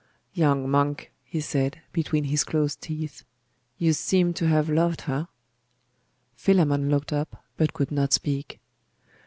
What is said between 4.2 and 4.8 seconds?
to have